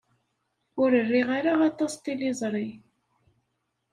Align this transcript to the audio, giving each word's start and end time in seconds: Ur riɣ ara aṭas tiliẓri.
Ur 0.81 0.91
riɣ 1.09 1.27
ara 1.37 1.53
aṭas 1.69 1.93
tiliẓri. 1.95 2.69